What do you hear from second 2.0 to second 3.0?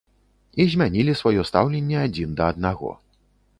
адзін да аднаго.